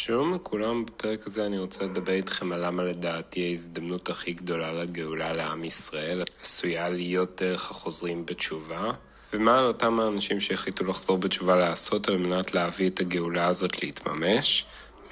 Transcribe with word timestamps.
שלום 0.00 0.34
לכולם, 0.34 0.84
בפרק 0.84 1.26
הזה 1.26 1.46
אני 1.46 1.58
רוצה 1.58 1.84
לדבר 1.84 2.12
איתכם 2.12 2.52
על 2.52 2.66
למה 2.66 2.82
לדעתי 2.82 3.50
ההזדמנות 3.50 4.08
הכי 4.08 4.32
גדולה 4.32 4.72
לגאולה 4.72 5.32
לעם 5.32 5.64
ישראל 5.64 6.22
עשויה 6.42 6.88
להיות 6.88 7.42
דרך 7.42 7.70
החוזרים 7.70 8.26
בתשובה, 8.26 8.90
ומה 9.32 9.58
על 9.58 9.64
אותם 9.64 10.00
האנשים 10.00 10.40
שהחליטו 10.40 10.84
לחזור 10.84 11.18
בתשובה 11.18 11.56
לעשות 11.56 12.08
על 12.08 12.16
מנת 12.16 12.54
להביא 12.54 12.88
את 12.88 13.00
הגאולה 13.00 13.46
הזאת 13.46 13.82
להתממש, 13.82 14.64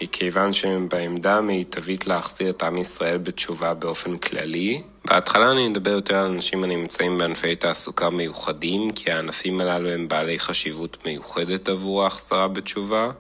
מכיוון 0.03 0.53
שהם 0.53 0.89
בעמדה 0.89 1.37
המיטבית 1.37 2.07
להחזיר 2.07 2.51
את 2.51 2.63
עם 2.63 2.79
ישראל 2.79 3.19
בתשובה 3.19 3.75
באופן 3.75 4.19
כללי. 4.19 4.83
בהתחלה 5.05 5.53
אני 5.53 5.69
אדבר 5.69 5.91
יותר 5.91 6.17
על 6.17 6.27
אנשים 6.27 6.65
הנמצאים 6.65 7.19
בענפי 7.19 7.57
תעסוקה 7.57 8.11
מיוחדים, 8.11 8.91
כי 8.91 9.11
הענפים 9.11 9.61
הללו 9.61 9.89
הם 9.89 10.09
בעלי 10.09 10.39
חשיבות 10.39 11.07
מיוחדת 11.07 11.69
עבור 11.69 12.05
ההחזרה 12.05 12.49
בתשובה. 12.49 13.11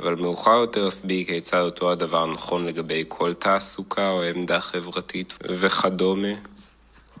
אבל 0.00 0.14
מאוחר 0.14 0.56
יותר 0.56 0.88
אסביר 0.88 1.26
כיצד 1.26 1.60
אותו 1.60 1.92
הדבר 1.92 2.26
נכון 2.26 2.66
לגבי 2.66 3.04
כל 3.08 3.34
תעסוקה 3.34 4.10
או 4.10 4.22
עמדה 4.22 4.60
חברתית 4.60 5.34
וכדומה. 5.42 6.32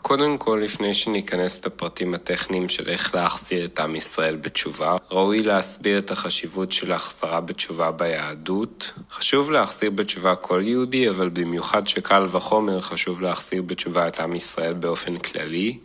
קודם 0.02 0.38
כל, 0.38 0.60
לפני 0.64 0.94
שניכנס 0.94 1.66
לפרטים 1.66 2.14
הטכניים 2.14 2.68
של 2.68 2.88
איך 2.88 3.14
להחזיר 3.14 3.64
את 3.64 3.80
עם 3.80 3.96
ישראל 3.96 4.36
בתשובה, 4.36 4.96
ראוי 5.10 5.42
להסביר 5.42 5.98
את 5.98 6.10
החשיבות 6.10 6.72
של 6.72 6.92
החזרה 6.92 7.40
בתשובה 7.40 7.90
ביהדות. 7.90 8.92
חשוב 9.10 9.50
להחזיר 9.50 9.90
בתשובה 9.90 10.34
כל 10.34 10.62
יהודי, 10.64 11.08
אבל 11.08 11.28
במיוחד 11.28 11.86
שקל 11.86 12.24
וחומר 12.30 12.80
חשוב 12.80 13.22
להחזיר 13.22 13.62
בתשובה 13.62 14.08
את 14.08 14.20
עם 14.20 14.34
ישראל 14.34 14.72
באופן 14.72 15.18
כללי. 15.18 15.78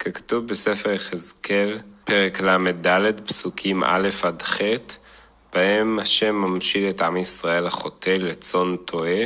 ככתוב 0.00 0.46
בספר 0.46 0.90
יחזקאל, 0.90 1.78
פרק 2.04 2.40
ל"ד, 2.40 3.20
פסוקים 3.26 3.84
א' 3.84 4.08
עד 4.22 4.42
ח', 4.42 4.60
בהם 5.56 5.98
השם 5.98 6.34
ממשיל 6.34 6.90
את 6.90 7.02
עם 7.02 7.16
ישראל 7.16 7.66
החוטא 7.66 8.10
לצאן 8.10 8.76
טועה, 8.84 9.24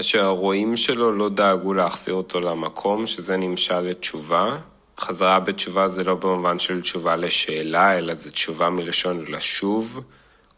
אשר 0.00 0.24
הרועים 0.24 0.76
שלו 0.76 1.12
לא 1.12 1.28
דאגו 1.28 1.74
להחזיר 1.74 2.14
אותו 2.14 2.40
למקום, 2.40 3.06
שזה 3.06 3.36
נמשל 3.36 3.80
לתשובה. 3.80 4.56
חזרה 5.00 5.40
בתשובה 5.40 5.88
זה 5.88 6.04
לא 6.04 6.14
במובן 6.14 6.58
של 6.58 6.80
תשובה 6.82 7.16
לשאלה, 7.16 7.98
אלא 7.98 8.14
זה 8.14 8.30
תשובה 8.30 8.70
מלשון 8.70 9.24
לשוב, 9.28 10.00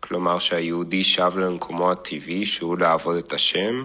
כלומר 0.01 0.39
שהיהודי 0.39 1.05
שב 1.05 1.33
למקומו 1.37 1.91
הטבעי, 1.93 2.47
שהוא 2.47 2.79
לעבוד 2.79 3.17
את 3.17 3.33
השם, 3.33 3.85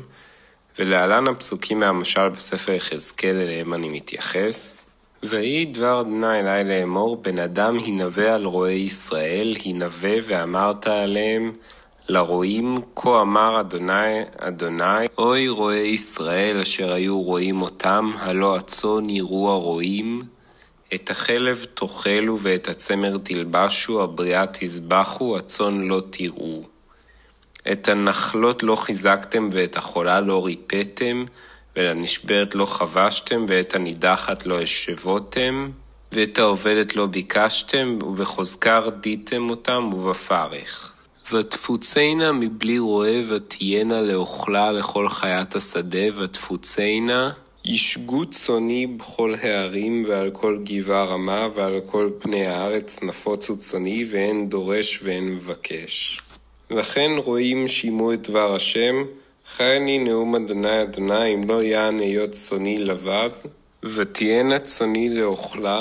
ולהלן 0.80 1.28
הפסוקים 1.28 1.80
מהמשל 1.80 2.30
בספר 2.30 2.72
יחזקאל 2.72 3.36
אליהם 3.36 3.74
אני 3.74 3.90
מתייחס. 3.90 4.89
ויהי 5.24 5.66
דבר 5.66 6.02
אדוני 6.02 6.40
אלי 6.40 6.70
לאמור, 6.70 7.18
בן 7.22 7.40
אדם 7.40 7.78
הנבא 7.80 8.36
על 8.36 8.46
רועי 8.46 8.76
ישראל, 8.76 9.56
הנבא 9.66 10.16
ואמרת 10.24 10.88
עליהם, 10.88 11.54
לרועים, 12.10 12.78
כה 12.96 13.22
אמר 13.22 13.60
אדוני, 13.60 14.22
אדוני, 14.38 15.08
אוי 15.18 15.50
רועי 15.50 15.88
ישראל 15.88 16.60
אשר 16.60 16.94
היו 16.94 17.22
רואים 17.22 17.62
אותם, 17.62 18.12
הלא 18.20 18.56
הצאן 18.56 19.10
יראו 19.10 19.50
הרועים, 19.52 20.24
את 20.94 21.10
החלב 21.10 21.66
תאכלו 21.74 22.40
ואת 22.42 22.68
הצמר 22.68 23.18
תלבשו, 23.18 24.04
הבריאה 24.04 24.46
תזבחו, 24.54 25.38
הצאן 25.38 25.82
לא 25.82 26.02
תראו. 26.10 26.64
את 27.72 27.90
הנחלות 27.90 28.64
לא 28.64 28.76
חיזקתם 28.76 29.48
ואת 29.52 29.78
החולה 29.78 30.22
לא 30.22 30.46
ריפאתם, 30.46 31.26
ולנשברת 31.80 32.56
לא 32.56 32.66
חבשתם, 32.66 33.46
ואת 33.48 33.76
הנידחת 33.76 34.46
לא 34.46 34.62
השבותם, 34.62 35.70
ואת 36.12 36.38
העובדת 36.38 36.96
לא 36.96 37.06
ביקשתם, 37.06 37.98
ובחוזקה 38.04 38.80
רדיתם 38.80 39.50
אותם, 39.50 39.94
ובפרך. 39.94 40.94
ותפוצנה 41.34 42.32
מבלי 42.32 42.80
רועה, 42.80 43.20
ותהיינה 43.30 44.02
לאוכלה 44.02 44.72
לכל 44.72 45.10
חיית 45.10 45.56
השדה, 45.56 46.20
ותפוצנה 46.22 47.32
ישגו 47.66 48.26
צוני 48.26 48.88
בכל 48.88 49.36
הערים, 49.42 50.04
ועל 50.08 50.30
כל 50.30 50.60
גבעה 50.64 51.04
רמה, 51.04 51.48
ועל 51.54 51.80
כל 51.86 52.10
פני 52.20 52.46
הארץ 52.46 53.00
נפוצו 53.02 53.58
צוני, 53.58 54.06
ואין 54.12 54.50
דורש 54.50 55.00
ואין 55.04 55.34
מבקש. 55.34 56.22
לכן 56.72 57.12
רואים 57.18 57.68
שימו 57.68 58.14
את 58.14 58.22
דבר 58.28 58.56
השם, 58.56 59.04
חייני 59.58 60.00
נאום 60.00 60.36
אדוני 60.36 60.82
אדוני 60.82 61.34
אם 61.34 61.50
לא 61.50 61.64
יען 61.64 62.00
היות 62.00 62.32
צוני 62.32 62.78
לבז, 62.78 63.44
ותהיינה 63.84 64.60
צוני 64.60 65.10
לאוכלה, 65.10 65.80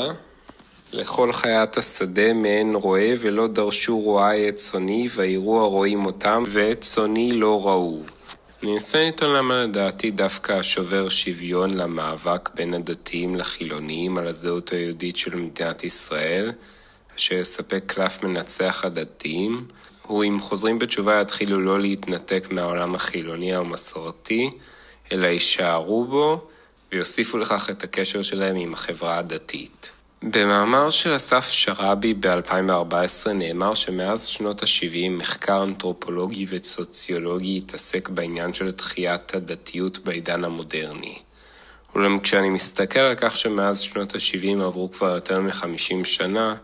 לכל 0.93 1.33
חיית 1.33 1.77
השדה 1.77 2.33
מעין 2.33 2.75
רועה, 2.75 3.11
ולא 3.21 3.47
דרשו 3.47 3.99
רועי 3.99 4.49
את 4.49 4.55
צוני, 4.55 5.07
ויראו 5.15 5.61
הרועים 5.61 6.07
אותם, 6.07 6.43
ואת 6.47 6.81
צוני 6.81 7.33
לא 7.33 7.67
ראו. 7.67 8.03
אני 8.63 8.73
אנסה 8.73 9.09
לטעון 9.09 9.33
למה 9.33 9.65
לדעתי 9.65 10.11
דווקא 10.11 10.53
השובר 10.53 11.09
שוויון 11.09 11.71
למאבק 11.71 12.51
בין 12.55 12.75
הדתיים 12.75 13.35
לחילוניים 13.35 14.19
על 14.19 14.27
הזהות 14.27 14.73
היהודית 14.73 15.17
של 15.17 15.37
מדינת 15.37 15.85
ישראל, 15.85 16.53
אשר 17.17 17.35
יספק 17.35 17.83
קלף 17.87 18.23
מנצח 18.23 18.85
הדתיים, 18.85 19.67
הוא 20.09 20.25
אם 20.25 20.41
חוזרים 20.41 20.79
בתשובה 20.79 21.21
יתחילו 21.21 21.61
לא 21.61 21.81
להתנתק 21.81 22.49
מהעולם 22.51 22.95
החילוני 22.95 23.55
המסורתי, 23.55 24.51
אלא 25.13 25.27
יישארו 25.27 26.05
בו 26.05 26.41
ויוסיפו 26.93 27.39
לכך 27.39 27.71
את 27.71 27.85
הקשר 27.85 28.23
שלהם 28.23 28.57
עם 28.57 28.73
החברה 28.73 29.19
הדתית. 29.19 29.91
במאמר 30.23 30.91
של 30.91 31.17
אסף 31.17 31.49
שראבי 31.51 32.15
ב-2014 32.15 33.29
נאמר 33.35 33.75
שמאז 33.75 34.27
שנות 34.27 34.63
ה-70 34.63 35.11
מחקר 35.11 35.63
אנתרופולוגי 35.63 36.47
וסוציולוגי 36.49 37.59
התעסק 37.59 38.09
בעניין 38.09 38.55
של 38.55 38.73
תחיית 38.73 39.35
הדתיות 39.35 39.99
בעידן 39.99 40.45
המודרני. 40.45 41.19
אולם 41.95 42.19
כשאני 42.19 42.51
מסתכל 42.51 43.01
על 43.01 43.15
כך 43.15 43.37
שמאז 43.37 43.81
שנות 43.81 44.15
ה-70 44.15 44.63
עברו 44.63 44.91
כבר 44.91 45.15
יותר 45.15 45.41
מ-50 45.41 46.05
שנה, 46.05 46.55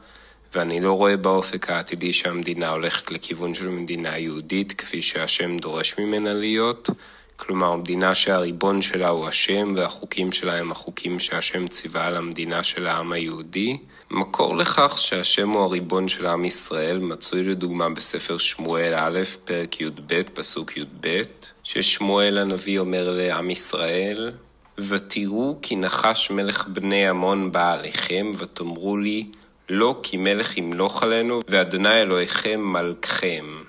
ואני 0.54 0.80
לא 0.80 0.92
רואה 0.92 1.16
באופק 1.16 1.70
העתידי 1.70 2.12
שהמדינה 2.12 2.70
הולכת 2.70 3.10
לכיוון 3.10 3.54
של 3.54 3.68
מדינה 3.68 4.18
יהודית, 4.18 4.72
כפי 4.72 5.02
שהשם 5.02 5.56
דורש 5.56 5.98
ממנה 5.98 6.34
להיות, 6.34 6.90
כלומר 7.36 7.76
מדינה 7.76 8.14
שהריבון 8.14 8.82
שלה 8.82 9.08
הוא 9.08 9.26
השם 9.28 9.72
והחוקים 9.76 10.32
שלה 10.32 10.54
הם 10.54 10.72
החוקים 10.72 11.18
שהשם 11.18 11.68
ציווה 11.68 12.06
על 12.06 12.16
המדינה 12.16 12.62
של 12.62 12.86
העם 12.86 13.12
היהודי. 13.12 13.78
מקור 14.10 14.56
לכך 14.56 14.98
שהשם 14.98 15.50
הוא 15.50 15.62
הריבון 15.62 16.08
של 16.08 16.26
עם 16.26 16.44
ישראל 16.44 16.98
מצוי 16.98 17.42
לדוגמה 17.42 17.90
בספר 17.90 18.38
שמואל 18.38 18.94
א', 18.96 19.20
פרק 19.44 19.80
י"ב, 19.80 20.22
פסוק 20.34 20.76
י"ב, 20.76 21.22
ששמואל 21.62 22.38
הנביא 22.38 22.78
אומר 22.78 23.10
לעם 23.10 23.50
ישראל, 23.50 24.32
ותראו 24.78 25.58
כי 25.62 25.76
נחש 25.76 26.30
מלך 26.30 26.68
בני 26.68 27.08
עמון 27.08 27.52
בא 27.52 27.72
עליכם, 27.72 28.30
ותאמרו 28.38 28.96
לי, 28.96 29.26
לא 29.68 30.00
כי 30.02 30.16
מלך 30.16 30.56
ימלוך 30.56 31.02
עלינו, 31.02 31.40
ואדוני 31.48 32.02
אלוהיכם 32.02 32.60
מלככם. 32.60 33.62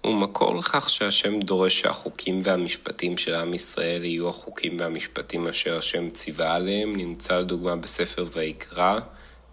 הוא 0.00 0.14
מקור 0.14 0.56
לכך 0.56 0.90
שהשם 0.90 1.40
דורש 1.40 1.80
שהחוקים 1.80 2.38
והמשפטים 2.42 3.18
של 3.18 3.34
עם 3.34 3.54
ישראל 3.54 4.04
יהיו 4.04 4.28
החוקים 4.28 4.76
והמשפטים 4.80 5.46
אשר 5.46 5.78
השם 5.78 6.10
ציווה 6.10 6.54
עליהם, 6.54 6.96
נמצא 6.96 7.38
לדוגמה 7.38 7.76
בספר 7.76 8.24
ויקרא, 8.32 9.00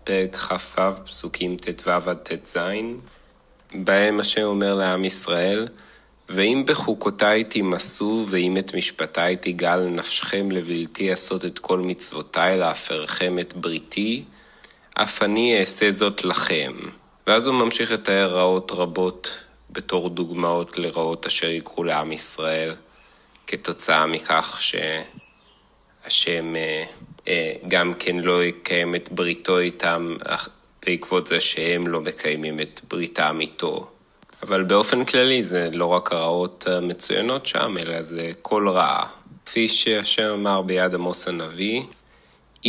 פרק 0.04 0.36
כ"ו, 0.36 0.82
פסוקים 1.06 1.58
ט"ו 1.58 1.92
עד 1.92 2.18
ט"ז, 2.18 2.58
בהם 3.74 4.20
השם 4.20 4.44
אומר 4.44 4.74
לעם 4.74 5.06
ישראל, 5.06 5.68
ואם 6.30 6.64
בחוקותיי 6.68 7.44
תימסו, 7.44 8.26
ואם 8.30 8.58
את 8.58 8.76
משפטיי 8.76 9.36
תגל 9.36 9.80
נפשכם 9.80 10.52
לבלתי 10.52 11.12
עשות 11.12 11.46
את 11.46 11.60
כל 11.60 11.80
מצוותיי, 11.80 12.58
להפרכם 12.58 13.40
את 13.40 13.54
בריתי, 13.54 14.24
אף 15.02 15.24
אני 15.24 15.60
אעשה 15.60 15.92
זאת 15.92 16.24
לכם. 16.24 16.74
ואז 17.28 17.48
הוא 17.48 17.56
ממשיך 17.56 17.92
לתאר 17.92 18.28
רעות 18.28 18.72
רבות 18.72 19.30
בתור 19.70 20.10
דוגמאות 20.10 20.78
לרעות 20.78 21.26
אשר 21.26 21.48
יקרו 21.48 21.84
לעם 21.84 22.12
ישראל, 22.12 22.76
כתוצאה 23.48 24.06
מכך 24.06 24.60
שהשם 24.62 26.56
אה, 26.56 26.84
אה, 27.28 27.54
גם 27.68 27.94
כן 28.00 28.16
לא 28.16 28.44
יקיים 28.44 28.96
את 28.96 29.12
בריתו 29.12 29.60
איתם 29.60 30.18
בעקבות 30.86 31.28
זה 31.28 31.40
שהם 31.40 31.88
לא 31.88 32.02
מקיימים 32.02 32.60
את 32.60 32.82
בריתם 32.90 33.38
איתו. 33.42 33.88
אבל 34.44 34.64
באופן 34.64 35.06
כללי 35.06 35.44
זה 35.44 35.70
לא 35.72 35.86
רק 35.86 36.12
הרעות 36.12 36.68
המצוינות 36.68 37.46
שם, 37.46 37.76
אלא 37.80 38.02
זה 38.02 38.32
כל 38.42 38.70
רעה. 38.70 39.08
כפי 39.46 39.68
שהשם 39.68 40.30
אמר 40.34 40.62
ביד 40.62 40.94
עמוס 40.94 41.28
הנביא, 41.28 41.82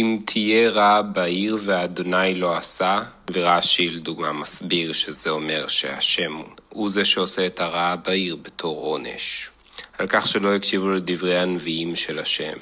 אם 0.00 0.18
תהיה 0.24 0.70
רע 0.70 1.02
בעיר 1.02 1.56
ואדוני 1.60 2.34
לא 2.34 2.56
עשה, 2.56 3.00
ורש"י 3.32 3.88
לדוגמה 3.88 4.32
מסביר 4.32 4.92
שזה 4.92 5.30
אומר 5.30 5.68
שהשם 5.68 6.42
הוא 6.68 6.90
זה 6.90 7.04
שעושה 7.04 7.46
את 7.46 7.60
הרע 7.60 7.96
בעיר 7.96 8.36
בתור 8.36 8.84
עונש, 8.84 9.50
על 9.98 10.06
כך 10.06 10.26
שלא 10.26 10.54
הקשיבו 10.54 10.88
לדברי 10.90 11.38
הנביאים 11.38 11.96
של 11.96 12.18
השם. 12.18 12.56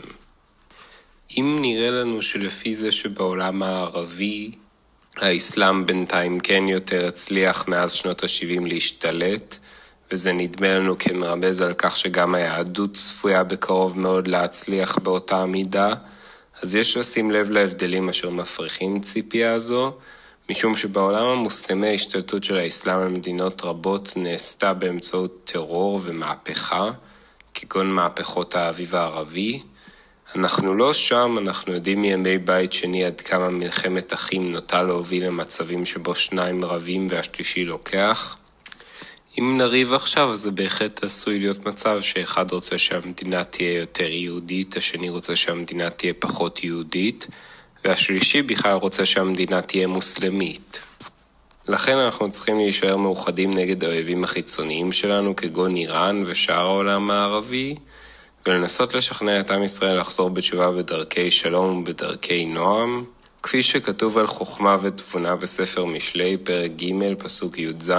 אם 1.36 1.58
נראה 1.60 1.90
לנו 1.90 2.22
שלפי 2.22 2.74
זה 2.74 2.92
שבעולם 2.92 3.62
הערבי 3.62 4.50
האסלאם 5.16 5.86
בינתיים 5.86 6.40
כן 6.40 6.68
יותר 6.68 7.06
הצליח 7.06 7.68
מאז 7.68 7.92
שנות 7.92 8.22
ה-70 8.22 8.66
להשתלט, 8.66 9.58
וזה 10.12 10.32
נדמה 10.32 10.68
לנו 10.68 10.98
כמרמז 10.98 11.60
על 11.60 11.74
כך 11.78 11.96
שגם 11.96 12.34
היהדות 12.34 12.92
צפויה 12.92 13.44
בקרוב 13.44 13.98
מאוד 13.98 14.28
להצליח 14.28 14.98
באותה 14.98 15.46
מידה, 15.46 15.94
אז 16.62 16.74
יש 16.74 16.96
לשים 16.96 17.30
לב 17.30 17.50
להבדלים 17.50 18.08
אשר 18.08 18.30
מפריחים 18.30 19.00
ציפייה 19.00 19.58
זו, 19.58 19.92
משום 20.50 20.74
שבעולם 20.74 21.28
המוסלמי 21.28 21.86
ההשתלטות 21.88 22.44
של 22.44 22.56
האסלאם 22.56 22.98
על 23.00 23.08
מדינות 23.08 23.64
רבות 23.64 24.12
נעשתה 24.16 24.74
באמצעות 24.74 25.40
טרור 25.44 26.00
ומהפכה, 26.02 26.90
כגון 27.54 27.90
מהפכות 27.90 28.54
האביב 28.54 28.94
הערבי. 28.94 29.62
אנחנו 30.36 30.74
לא 30.74 30.92
שם, 30.92 31.36
אנחנו 31.38 31.72
יודעים 31.72 32.02
מימי 32.02 32.38
בית 32.38 32.72
שני 32.72 33.04
עד 33.04 33.20
כמה 33.20 33.50
מלחמת 33.50 34.12
אחים 34.12 34.52
נוטה 34.52 34.82
להוביל 34.82 35.26
למצבים 35.26 35.86
שבו 35.86 36.14
שניים 36.14 36.64
רבים 36.64 37.06
והשלישי 37.10 37.64
לוקח. 37.64 38.36
אם 39.38 39.56
נריב 39.58 39.92
עכשיו, 39.92 40.36
זה 40.36 40.50
בהחלט 40.50 41.04
עשוי 41.04 41.38
להיות 41.38 41.66
מצב 41.66 42.00
שאחד 42.00 42.52
רוצה 42.52 42.78
שהמדינה 42.78 43.44
תהיה 43.44 43.78
יותר 43.78 44.10
יהודית, 44.10 44.76
השני 44.76 45.08
רוצה 45.08 45.36
שהמדינה 45.36 45.90
תהיה 45.90 46.12
פחות 46.18 46.64
יהודית, 46.64 47.26
והשלישי 47.84 48.42
בכלל 48.42 48.74
רוצה 48.74 49.06
שהמדינה 49.06 49.62
תהיה 49.62 49.86
מוסלמית. 49.86 50.80
לכן 51.68 51.96
אנחנו 51.96 52.30
צריכים 52.30 52.58
להישאר 52.58 52.96
מאוחדים 52.96 53.54
נגד 53.54 53.84
האויבים 53.84 54.24
החיצוניים 54.24 54.92
שלנו, 54.92 55.36
כגון 55.36 55.76
איראן 55.76 56.22
ושאר 56.26 56.66
העולם 56.66 57.10
הערבי, 57.10 57.74
ולנסות 58.46 58.94
לשכנע 58.94 59.40
את 59.40 59.50
עם 59.50 59.62
ישראל 59.62 60.00
לחזור 60.00 60.30
בתשובה 60.30 60.72
בדרכי 60.72 61.30
שלום 61.30 61.76
ובדרכי 61.76 62.44
נועם, 62.44 63.04
כפי 63.42 63.62
שכתוב 63.62 64.18
על 64.18 64.26
חוכמה 64.26 64.76
ותבונה 64.82 65.36
בספר 65.36 65.84
משלי, 65.84 66.36
פרק 66.36 66.70
ג', 66.70 67.14
פסוק 67.18 67.58
י"ז, 67.58 67.92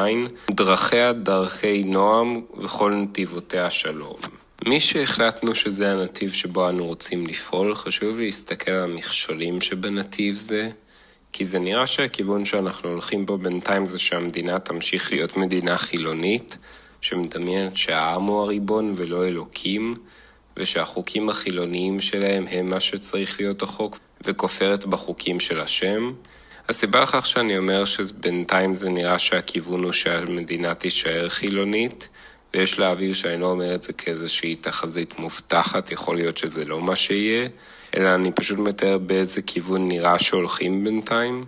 דרכיה 0.52 1.14
דרכי 1.14 1.84
נועם 1.84 2.42
וכל 2.58 2.92
נתיבותיה 2.92 3.70
שלום. 3.70 4.18
מי 4.66 4.80
שהחלטנו 4.80 5.56
שזה 5.56 5.92
הנתיב 5.92 6.34
שבו 6.34 6.70
אנו 6.70 6.86
רוצים 6.86 7.28
לפעול, 7.28 7.76
חשוב 7.76 8.20
להסתכל 8.20 8.72
על 8.72 8.84
המכשולים 8.84 9.62
שבנתיב 9.62 10.36
זה, 10.36 10.70
כי 11.34 11.44
זה 11.44 11.60
נראה 11.60 11.88
שהכיוון 11.88 12.46
שאנחנו 12.46 12.90
הולכים 12.90 13.26
בו 13.26 13.38
בינתיים 13.38 13.86
זה 13.86 14.00
שהמדינה 14.00 14.60
תמשיך 14.60 15.12
להיות 15.12 15.38
מדינה 15.38 15.78
חילונית, 15.78 16.58
שמדמיינת 17.02 17.78
שהעם 17.78 18.24
הוא 18.24 18.42
הריבון 18.42 18.94
ולא 18.96 19.28
אלוקים, 19.28 19.94
ושהחוקים 20.58 21.30
החילוניים 21.30 22.00
שלהם 22.00 22.46
הם 22.52 22.70
מה 22.70 22.80
שצריך 22.80 23.40
להיות 23.40 23.62
החוק, 23.62 24.00
וכופרת 24.26 24.86
בחוקים 24.86 25.40
של 25.40 25.62
השם. 25.62 26.14
הסיבה 26.70 27.02
לכך 27.02 27.26
שאני 27.28 27.58
אומר 27.58 27.86
שבינתיים 27.86 28.76
זה 28.76 28.90
נראה 28.90 29.20
שהכיוון 29.20 29.84
הוא 29.84 29.92
שהמדינה 29.92 30.76
תישאר 30.76 31.30
חילונית, 31.30 32.10
ויש 32.54 32.80
להעביר 32.80 33.14
שאני 33.14 33.42
לא 33.42 33.46
אומר 33.46 33.76
את 33.76 33.84
זה 33.84 33.94
כאיזושהי 33.94 34.56
תחזית 34.56 35.20
מובטחת, 35.20 35.92
יכול 35.92 36.16
להיות 36.16 36.38
שזה 36.38 36.66
לא 36.66 36.82
מה 36.82 36.96
שיהיה, 36.96 37.48
אלא 37.98 38.16
אני 38.16 38.32
פשוט 38.32 38.60
מתאר 38.60 38.98
באיזה 38.98 39.42
כיוון 39.42 39.88
נראה 39.88 40.20
שהולכים 40.20 40.84
בינתיים. 40.84 41.46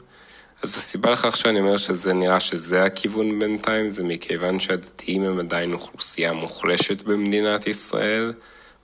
אז 0.64 0.78
הסיבה 0.78 1.12
לכך 1.12 1.38
שאני 1.38 1.60
אומר 1.60 1.78
שזה 1.78 2.14
נראה 2.14 2.40
שזה 2.40 2.84
הכיוון 2.84 3.40
בינתיים, 3.40 3.90
זה 3.90 4.04
מכיוון 4.04 4.60
שהדתיים 4.60 5.24
הם 5.24 5.40
עדיין 5.40 5.74
אוכלוסייה 5.74 6.34
מוחלשת 6.34 7.02
במדינת 7.02 7.68
ישראל. 7.68 8.34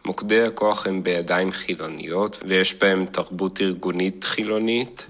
מוקדי 0.05 0.41
הכוח 0.41 0.87
הם 0.87 1.03
בידיים 1.03 1.51
חילוניות, 1.51 2.43
ויש 2.47 2.75
בהם 2.75 3.05
תרבות 3.05 3.61
ארגונית 3.61 4.23
חילונית. 4.23 5.07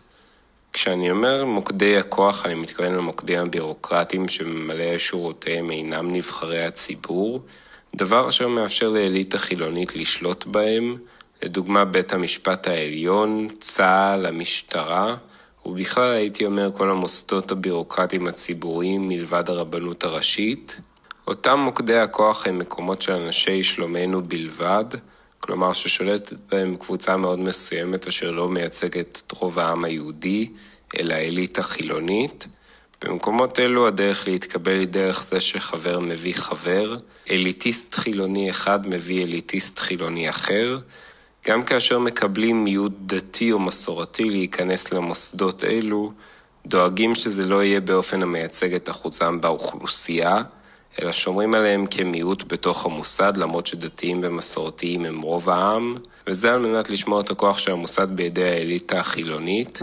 כשאני 0.73 1.11
אומר 1.11 1.45
מוקדי 1.45 1.97
הכוח, 1.97 2.45
אני 2.45 2.55
מתכוון 2.55 2.91
למוקדים 2.93 3.39
הבירוקרטיים 3.39 4.27
שממלאי 4.27 4.99
שורותיהם 4.99 5.71
אינם 5.71 6.11
נבחרי 6.11 6.65
הציבור, 6.65 7.41
דבר 7.95 8.29
אשר 8.29 8.47
מאפשר 8.47 8.89
לאליטה 8.89 9.37
חילונית 9.37 9.95
לשלוט 9.95 10.45
בהם, 10.45 10.97
לדוגמה 11.43 11.85
בית 11.85 12.13
המשפט 12.13 12.67
העליון, 12.67 13.47
צה"ל, 13.59 14.25
המשטרה, 14.25 15.15
ובכלל 15.65 16.13
הייתי 16.13 16.45
אומר 16.45 16.71
כל 16.71 16.91
המוסדות 16.91 17.51
הבירוקרטיים 17.51 18.27
הציבוריים 18.27 19.07
מלבד 19.07 19.49
הרבנות 19.49 20.03
הראשית. 20.03 20.79
אותם 21.27 21.59
מוקדי 21.59 21.97
הכוח 21.97 22.47
הם 22.47 22.57
מקומות 22.57 23.01
של 23.01 23.13
אנשי 23.13 23.63
שלומנו 23.63 24.23
בלבד, 24.23 24.85
כלומר 25.39 25.73
ששולטת 25.73 26.37
בהם 26.51 26.75
קבוצה 26.75 27.17
מאוד 27.17 27.39
מסוימת 27.39 28.07
אשר 28.07 28.31
לא 28.31 28.49
מייצגת 28.49 29.21
את 29.25 29.31
רוב 29.31 29.59
העם 29.59 29.83
היהודי, 29.83 30.49
אלא 30.99 31.13
אליטה 31.13 31.63
חילונית. 31.63 32.47
במקומות 33.03 33.59
אלו 33.59 33.87
הדרך 33.87 34.27
להתקבל 34.27 34.79
היא 34.79 34.87
דרך 34.87 35.23
זה 35.23 35.39
שחבר 35.39 35.99
מביא 35.99 36.33
חבר, 36.33 36.97
אליטיסט 37.29 37.95
חילוני 37.95 38.49
אחד 38.49 38.87
מביא 38.87 39.23
אליטיסט 39.23 39.79
חילוני 39.79 40.29
אחר, 40.29 40.79
גם 41.47 41.63
כאשר 41.63 41.99
מקבלים 41.99 42.63
מיעוט 42.63 42.93
דתי 42.99 43.51
או 43.51 43.59
מסורתי 43.59 44.29
להיכנס 44.29 44.93
למוסדות 44.93 45.63
אלו, 45.63 46.11
דואגים 46.65 47.15
שזה 47.15 47.45
לא 47.45 47.63
יהיה 47.63 47.79
באופן 47.79 48.21
המייצג 48.21 48.73
את 48.73 48.89
אחוזם 48.89 49.41
באוכלוסייה, 49.41 50.41
אלא 51.01 51.11
שומרים 51.11 51.55
עליהם 51.55 51.85
כמיעוט 51.87 52.43
בתוך 52.53 52.85
המוסד, 52.85 53.37
למרות 53.37 53.67
שדתיים 53.67 54.21
ומסורתיים 54.23 55.05
הם 55.05 55.21
רוב 55.21 55.49
העם, 55.49 55.95
וזה 56.27 56.53
על 56.53 56.59
מנת 56.59 56.89
לשמור 56.89 57.21
את 57.21 57.31
הכוח 57.31 57.57
של 57.57 57.71
המוסד 57.71 58.07
בידי 58.09 58.43
האליטה 58.43 58.99
החילונית. 58.99 59.79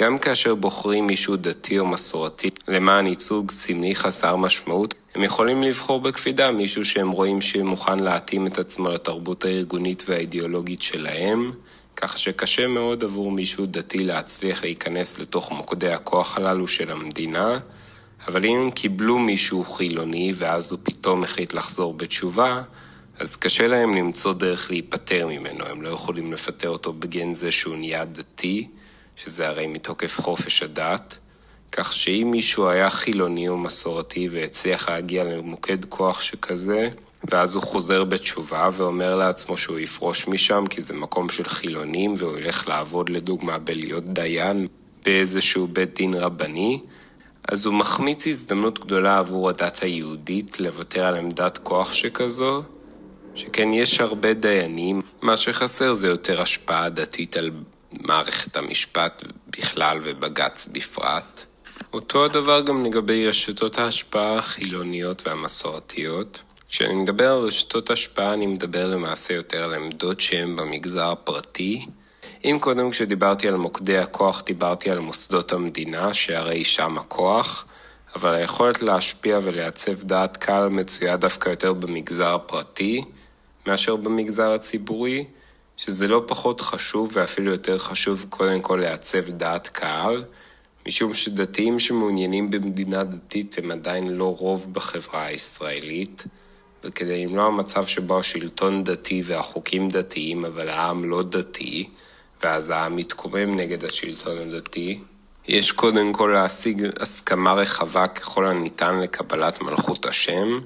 גם 0.00 0.18
כאשר 0.18 0.54
בוחרים 0.54 1.06
מישהו 1.06 1.36
דתי 1.36 1.78
או 1.78 1.86
מסורתי 1.86 2.50
למען 2.68 3.06
ייצוג 3.06 3.50
סמלי 3.50 3.94
חסר 3.94 4.36
משמעות, 4.36 4.94
הם 5.14 5.22
יכולים 5.22 5.62
לבחור 5.62 6.00
בקפידה 6.00 6.50
מישהו 6.50 6.84
שהם 6.84 7.10
רואים 7.10 7.40
שמוכן 7.40 7.98
להתאים 7.98 8.46
את 8.46 8.58
עצמו 8.58 8.88
לתרבות 8.88 9.44
הארגונית 9.44 10.04
והאידיאולוגית 10.08 10.82
שלהם, 10.82 11.52
ככה 11.96 12.18
שקשה 12.18 12.66
מאוד 12.68 13.04
עבור 13.04 13.30
מישהו 13.30 13.66
דתי 13.66 14.04
להצליח 14.04 14.62
להיכנס 14.62 15.18
לתוך 15.18 15.52
מוקדי 15.52 15.92
הכוח 15.92 16.36
הללו 16.36 16.68
של 16.68 16.90
המדינה, 16.90 17.58
אבל 18.28 18.44
אם 18.44 18.70
קיבלו 18.74 19.18
מישהו 19.18 19.64
חילוני 19.64 20.32
ואז 20.36 20.72
הוא 20.72 20.78
פתאום 20.82 21.24
החליט 21.24 21.52
לחזור 21.52 21.94
בתשובה, 21.94 22.62
אז 23.18 23.36
קשה 23.36 23.66
להם 23.66 23.94
למצוא 23.94 24.32
דרך 24.32 24.70
להיפטר 24.70 25.26
ממנו, 25.26 25.64
הם 25.66 25.82
לא 25.82 25.88
יכולים 25.88 26.32
לפטר 26.32 26.68
אותו 26.68 26.92
בגין 26.92 27.34
זה 27.34 27.52
שהוא 27.52 27.76
נהיה 27.76 28.04
דתי, 28.04 28.68
שזה 29.16 29.48
הרי 29.48 29.66
מתוקף 29.66 30.20
חופש 30.20 30.62
הדת, 30.62 31.16
כך 31.72 31.92
שאם 31.92 32.28
מישהו 32.30 32.68
היה 32.68 32.90
חילוני 32.90 33.48
או 33.48 33.58
מסורתי 33.58 34.28
והצליח 34.30 34.88
להגיע 34.88 35.24
למוקד 35.24 35.84
כוח 35.84 36.20
שכזה, 36.20 36.88
ואז 37.24 37.54
הוא 37.54 37.62
חוזר 37.62 38.04
בתשובה 38.04 38.68
ואומר 38.72 39.16
לעצמו 39.16 39.56
שהוא 39.56 39.78
יפרוש 39.78 40.28
משם 40.28 40.64
כי 40.70 40.82
זה 40.82 40.94
מקום 40.94 41.28
של 41.28 41.48
חילונים 41.48 42.14
והוא 42.18 42.38
ילך 42.38 42.68
לעבוד 42.68 43.08
לדוגמה 43.08 43.58
בלהיות 43.58 44.04
דיין 44.04 44.66
באיזשהו 45.04 45.66
בית 45.66 45.94
דין 45.94 46.14
רבני, 46.14 46.80
אז 47.48 47.66
הוא 47.66 47.74
מחמיץ 47.74 48.26
הזדמנות 48.26 48.78
גדולה 48.78 49.18
עבור 49.18 49.48
הדת 49.48 49.82
היהודית 49.82 50.60
לוותר 50.60 51.06
על 51.06 51.16
עמדת 51.16 51.58
כוח 51.58 51.92
שכזו, 51.92 52.62
שכן 53.34 53.72
יש 53.72 54.00
הרבה 54.00 54.34
דיינים, 54.34 55.02
מה 55.22 55.36
שחסר 55.36 55.92
זה 55.92 56.08
יותר 56.08 56.42
השפעה 56.42 56.88
דתית 56.88 57.36
על 57.36 57.50
מערכת 57.92 58.56
המשפט 58.56 59.22
בכלל 59.48 59.98
ובג"ץ 60.02 60.68
בפרט. 60.72 61.46
אותו 61.92 62.24
הדבר 62.24 62.60
גם 62.60 62.84
לגבי 62.84 63.28
רשתות 63.28 63.78
ההשפעה 63.78 64.38
החילוניות 64.38 65.26
והמסורתיות. 65.26 66.42
כשאני 66.68 66.94
מדבר 66.94 67.32
על 67.32 67.38
רשתות 67.38 67.90
השפעה 67.90 68.32
אני 68.32 68.46
מדבר 68.46 68.86
למעשה 68.86 69.34
יותר 69.34 69.64
על 69.64 69.74
עמדות 69.74 70.20
שהן 70.20 70.56
במגזר 70.56 71.10
הפרטי, 71.10 71.86
אם 72.44 72.58
קודם 72.60 72.90
כשדיברתי 72.90 73.48
על 73.48 73.56
מוקדי 73.56 73.98
הכוח 73.98 74.42
דיברתי 74.46 74.90
על 74.90 74.98
מוסדות 74.98 75.52
המדינה, 75.52 76.14
שהרי 76.14 76.64
שם 76.64 76.98
הכוח, 76.98 77.66
אבל 78.16 78.34
היכולת 78.34 78.82
להשפיע 78.82 79.38
ולעצב 79.42 80.02
דעת 80.02 80.36
קהל 80.36 80.68
מצויה 80.68 81.16
דווקא 81.16 81.48
יותר 81.48 81.72
במגזר 81.72 82.34
הפרטי 82.34 83.04
מאשר 83.66 83.96
במגזר 83.96 84.52
הציבורי, 84.52 85.24
שזה 85.76 86.08
לא 86.08 86.24
פחות 86.26 86.60
חשוב 86.60 87.10
ואפילו 87.14 87.50
יותר 87.50 87.78
חשוב 87.78 88.26
קודם 88.28 88.60
כל 88.60 88.78
לעצב 88.82 89.30
דעת 89.30 89.68
קהל, 89.68 90.24
משום 90.88 91.14
שדתיים 91.14 91.78
שמעוניינים 91.78 92.50
במדינה 92.50 93.04
דתית 93.04 93.58
הם 93.58 93.70
עדיין 93.70 94.08
לא 94.08 94.36
רוב 94.38 94.72
בחברה 94.72 95.24
הישראלית, 95.26 96.24
וכדי 96.84 97.26
למנוע 97.26 97.50
מצב 97.50 97.86
שבו 97.86 98.18
השלטון 98.18 98.84
דתי 98.84 99.22
והחוקים 99.24 99.88
דתיים 99.88 100.44
אבל 100.44 100.68
העם 100.68 101.04
לא 101.04 101.22
דתי, 101.22 101.88
ואז 102.42 102.70
העם 102.70 102.96
מתקומם 102.96 103.56
נגד 103.56 103.84
השלטון 103.84 104.38
הדתי. 104.38 105.00
יש 105.48 105.72
קודם 105.72 106.12
כל 106.12 106.30
להשיג 106.34 106.86
הסכמה 107.00 107.52
רחבה 107.52 108.08
ככל 108.08 108.46
הניתן 108.46 109.00
לקבלת 109.00 109.62
מלכות 109.62 110.06
השם. 110.06 110.60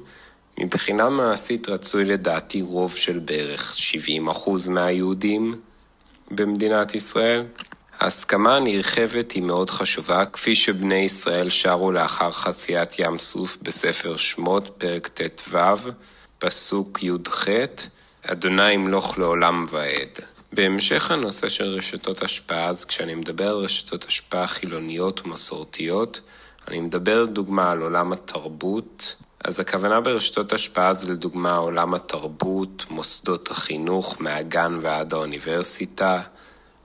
מבחינה 0.59 1.09
מעשית 1.09 1.69
רצוי 1.69 2.05
לדעתי 2.05 2.63
רוב 2.63 2.95
של 2.95 3.19
בערך 3.19 3.77
70% 4.37 4.71
מהיהודים 4.71 5.55
במדינת 6.31 6.95
ישראל. 6.95 7.45
ההסכמה 7.99 8.57
הנרחבת 8.57 9.33
היא 9.33 9.43
מאוד 9.43 9.71
חשובה, 9.71 10.25
כפי 10.25 10.55
שבני 10.55 10.95
ישראל 10.95 11.51
שרו 11.51 11.93
לאחר 11.93 12.31
חציית 12.31 12.99
ים 12.99 13.19
סוף 13.19 13.59
בספר 13.63 14.17
שמות, 14.17 14.71
פרק 14.79 15.09
ט"ו, 15.09 15.59
פסוק 16.39 17.03
י"ח, 17.03 17.47
אדוני 18.23 18.73
ימלוך 18.73 19.19
לעולם 19.19 19.67
ועד. 19.71 20.36
בהמשך 20.57 21.11
הנושא 21.11 21.49
של 21.49 21.65
רשתות 21.65 22.23
השפעה, 22.23 22.69
אז 22.69 22.85
כשאני 22.85 23.15
מדבר 23.15 23.49
על 23.49 23.57
רשתות 23.57 24.05
השפעה 24.05 24.47
חילוניות 24.47 25.21
ומסורתיות, 25.25 26.21
אני 26.69 26.81
מדבר 26.81 27.23
לדוגמה 27.23 27.71
על 27.71 27.83
עולם 27.83 28.13
התרבות, 28.13 29.17
אז 29.45 29.61
הכוונה 29.61 30.01
ברשתות 30.01 30.53
השפעה 30.53 30.95
זה 30.95 31.13
לדוגמה 31.13 31.57
עולם 31.57 31.95
התרבות, 31.95 32.85
מוסדות 32.91 33.51
החינוך, 33.51 34.17
מהגן 34.21 34.79
ועד 34.81 35.15
האוניברסיטה, 35.15 36.23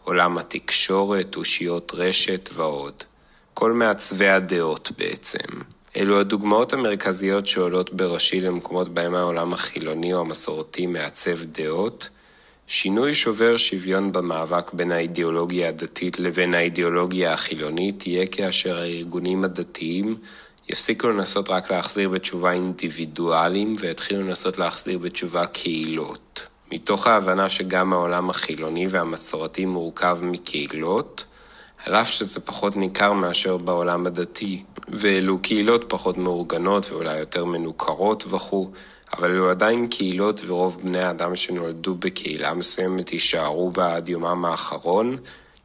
עולם 0.03 0.37
התקשורת, 0.37 1.35
אושיות 1.35 1.91
רשת 1.95 2.49
ועוד. 2.53 3.03
כל 3.53 3.71
מעצבי 3.71 4.29
הדעות 4.29 4.91
בעצם. 4.97 5.61
אלו 5.95 6.19
הדוגמאות 6.19 6.73
המרכזיות 6.73 7.45
שעולות 7.45 7.93
בראשי 7.93 8.41
למקומות 8.41 8.93
בהם 8.93 9.15
העולם 9.15 9.53
החילוני 9.53 10.13
או 10.13 10.19
המסורתי 10.19 10.85
מעצב 10.85 11.43
דעות, 11.43 12.09
שינוי 12.73 13.13
שובר 13.13 13.57
שוויון 13.57 14.11
במאבק 14.11 14.73
בין 14.73 14.91
האידיאולוגיה 14.91 15.69
הדתית 15.69 16.19
לבין 16.19 16.53
האידיאולוגיה 16.53 17.33
החילונית 17.33 18.07
יהיה 18.07 18.27
כאשר 18.27 18.77
הארגונים 18.77 19.43
הדתיים 19.43 20.17
יפסיקו 20.69 21.07
לנסות 21.07 21.49
רק 21.49 21.71
להחזיר 21.71 22.09
בתשובה 22.09 22.51
אינדיבידואלים 22.51 23.73
ויתחילו 23.79 24.21
לנסות 24.21 24.57
להחזיר 24.57 24.97
בתשובה 24.97 25.45
קהילות. 25.45 26.47
מתוך 26.71 27.07
ההבנה 27.07 27.49
שגם 27.49 27.93
העולם 27.93 28.29
החילוני 28.29 28.87
והמסורתי 28.89 29.65
מורכב 29.65 30.19
מקהילות, 30.21 31.25
על 31.85 31.95
אף 31.95 32.09
שזה 32.09 32.39
פחות 32.39 32.75
ניכר 32.75 33.13
מאשר 33.13 33.57
בעולם 33.57 34.05
הדתי, 34.05 34.63
ואלו 34.87 35.39
קהילות 35.39 35.85
פחות 35.87 36.17
מאורגנות 36.17 36.91
ואולי 36.91 37.19
יותר 37.19 37.45
מנוכרות 37.45 38.23
וכו', 38.29 38.71
אבל 39.17 39.31
אלו 39.31 39.49
עדיין 39.49 39.87
קהילות 39.87 40.41
ורוב 40.45 40.81
בני 40.83 41.01
האדם 41.01 41.35
שנולדו 41.35 41.95
בקהילה 41.95 42.53
מסוימת 42.53 43.13
יישארו 43.13 43.71
בה 43.71 43.95
עד 43.95 44.09
יומם 44.09 44.45
האחרון, 44.45 45.17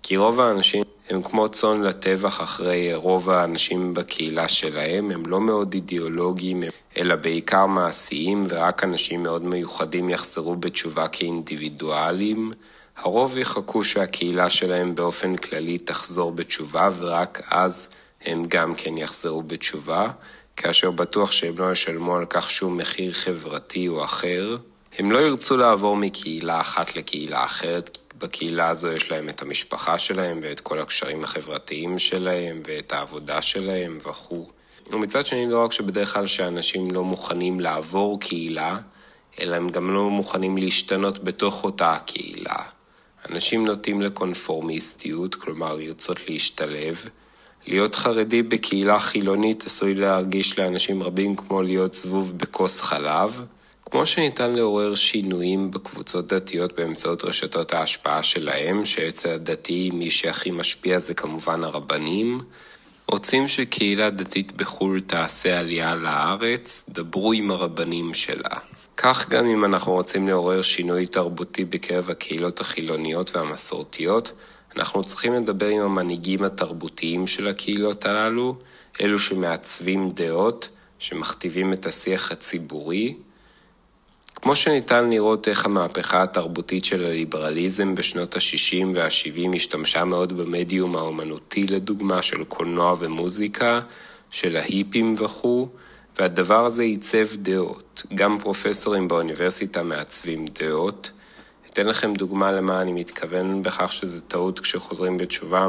כי 0.03 0.17
רוב 0.17 0.41
האנשים 0.41 0.83
הם 1.11 1.23
כמו 1.23 1.49
צאן 1.49 1.83
לטבח 1.83 2.43
אחרי 2.43 2.95
רוב 2.95 3.31
האנשים 3.31 3.95
בקהילה 3.95 4.49
שלהם, 4.49 5.11
הם 5.11 5.27
לא 5.27 5.41
מאוד 5.41 5.75
אידיאולוגיים, 5.75 6.63
אלא 6.97 7.17
בעיקר 7.17 7.67
מעשיים, 7.67 8.45
ורק 8.49 8.85
אנשים 8.85 9.23
מאוד 9.23 9.45
מיוחדים 9.45 10.11
יחזרו 10.11 10.57
בתשובה 10.57 11.09
כאינדיבידואלים. 11.09 12.53
הרוב 12.97 13.39
יחכו 13.39 13.85
שהקהילה 13.85 14.51
שלהם 14.51 14.95
באופן 14.95 15.37
כללי 15.37 15.79
תחזור 15.79 16.33
בתשובה, 16.33 16.89
ורק 16.97 17.43
אז 17.51 17.89
הם 18.25 18.43
גם 18.49 18.75
כן 18.75 18.99
יחזרו 18.99 19.43
בתשובה, 19.43 20.11
כאשר 20.57 20.91
בטוח 20.91 21.33
שהם 21.33 21.59
לא 21.59 21.73
ישלמו 21.73 22.17
על 22.17 22.27
כך 22.31 22.51
שום 22.51 22.77
מחיר 22.77 23.13
חברתי 23.13 23.89
או 23.89 24.05
אחר. 24.05 24.57
הם 24.99 25.13
לא 25.13 25.19
ירצו 25.19 25.57
לעבור 25.57 25.97
מקהילה 25.97 26.61
אחת 26.61 26.97
לקהילה 26.97 27.45
אחרת, 27.45 27.99
בקהילה 28.19 28.69
הזו 28.69 28.93
יש 28.93 29.11
להם 29.11 29.29
את 29.29 29.43
המשפחה 29.43 29.99
שלהם 29.99 30.41
ואת 30.43 30.61
כל 30.61 30.81
הקשרים 30.81 31.25
החברתיים 31.25 31.99
שלהם 31.99 32.63
ואת 32.67 32.93
העבודה 32.93 33.43
שלהם 33.43 33.99
וכו'. 34.07 34.51
ומצד 34.91 35.27
שני, 35.27 35.51
לא 35.51 35.65
רק 35.65 35.73
שבדרך 35.73 36.15
כלל 36.15 36.27
שאנשים 36.27 36.91
לא 36.91 37.05
מוכנים 37.05 37.61
לעבור 37.61 38.21
קהילה, 38.21 38.79
אלא 39.41 39.57
הם 39.57 39.69
גם 39.69 39.95
לא 39.95 40.11
מוכנים 40.11 40.57
להשתנות 40.57 41.25
בתוך 41.25 41.65
אותה 41.65 41.97
קהילה. 42.07 42.57
אנשים 43.31 43.67
נוטים 43.67 44.03
לקונפורמיסטיות, 44.03 45.35
כלומר 45.35 45.75
לרצות 45.75 46.29
להשתלב. 46.29 47.05
להיות 47.67 47.95
חרדי 47.95 48.43
בקהילה 48.43 48.99
חילונית 48.99 49.67
עשוי 49.67 49.95
להרגיש 49.95 50.59
לאנשים 50.59 51.03
רבים 51.03 51.37
כמו 51.37 51.63
להיות 51.63 51.95
זבוב 51.95 52.39
בכוס 52.39 52.81
חלב, 52.81 53.47
כמו 53.91 54.07
שניתן 54.07 54.55
לעורר 54.55 54.95
שינויים 54.95 55.71
בקבוצות 55.71 56.33
דתיות 56.33 56.73
באמצעות 56.77 57.25
רשתות 57.25 57.73
ההשפעה 57.73 58.23
שלהם, 58.23 58.85
שאצל 58.85 59.31
הדתי 59.31 59.91
מי 59.95 60.11
שהכי 60.11 60.51
משפיע 60.51 60.99
זה 60.99 61.15
כמובן 61.15 61.65
הרבנים, 61.65 62.41
רוצים 63.09 63.49
שקהילה 63.49 64.11
דתית 64.11 64.53
בחו"ל 64.53 65.01
תעשה 65.01 65.59
עלייה 65.59 65.95
לארץ, 65.95 66.85
דברו 66.89 67.33
עם 67.33 67.51
הרבנים 67.51 68.15
שלה. 68.15 68.51
כך 68.97 69.29
גם 69.29 69.47
אם 69.47 69.65
אנחנו 69.65 69.93
רוצים 69.93 70.29
לעורר 70.29 70.63
שינוי 70.63 71.07
תרבותי 71.07 71.65
בקרב 71.65 72.11
הקהילות 72.11 72.61
החילוניות 72.61 73.37
והמסורתיות, 73.37 74.33
אנחנו 74.77 75.05
צריכים 75.05 75.35
לדבר 75.35 75.69
עם 75.69 75.83
המנהיגים 75.83 76.43
התרבותיים 76.43 77.27
של 77.27 77.49
הקהילות 77.49 78.07
הללו, 78.07 78.57
אלו 79.01 79.19
שמעצבים 79.19 80.11
דעות, 80.11 80.69
שמכתיבים 80.99 81.73
את 81.73 81.87
השיח 81.87 82.33
הציבורי, 82.33 83.15
כמו 84.43 84.57
שניתן 84.57 85.11
לראות 85.11 85.49
איך 85.49 85.65
המהפכה 85.65 86.23
התרבותית 86.23 86.85
של 86.85 87.05
הליברליזם 87.05 87.95
בשנות 87.95 88.37
ה-60 88.37 88.87
וה-70 88.95 89.57
השתמשה 89.57 90.05
מאוד 90.05 90.37
במדיום 90.37 90.97
האומנותי 90.97 91.67
לדוגמה 91.67 92.23
של 92.23 92.45
קולנוע 92.45 92.95
ומוזיקה, 92.99 93.81
של 94.31 94.57
ההיפים 94.57 95.15
וכו', 95.19 95.69
והדבר 96.19 96.65
הזה 96.65 96.83
עיצב 96.83 97.27
דעות. 97.37 98.03
גם 98.15 98.39
פרופסורים 98.39 99.09
באוניברסיטה 99.09 99.83
מעצבים 99.83 100.47
דעות. 100.47 101.11
אתן 101.77 101.87
לכם 101.87 102.15
דוגמה 102.15 102.53
למה 102.53 102.83
אני 102.83 102.93
מתכוון 102.93 103.63
בכך 103.63 103.93
שזה 103.93 104.21
טעות 104.23 104.61
כשחוזרים 104.61 105.17
בתשובה. 105.17 105.67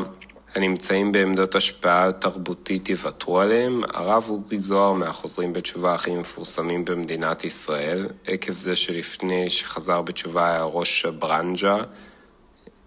הנמצאים 0.56 1.12
בעמדות 1.12 1.56
השפעה 1.56 2.12
תרבותית 2.12 2.90
יוותרו 2.90 3.40
עליהם. 3.40 3.82
הרב 3.94 4.26
אורי 4.30 4.60
זוהר 4.60 4.94
מהחוזרים 4.94 5.54
בתשובה 5.54 5.94
הכי 5.94 6.16
מפורסמים 6.16 6.86
במדינת 6.86 7.44
ישראל, 7.44 8.08
עקב 8.26 8.54
זה 8.54 8.76
שלפני 8.76 9.50
שחזר 9.50 10.02
בתשובה 10.02 10.52
היה 10.52 10.64
ראש 10.64 11.06
הברנז'ה, 11.06 11.78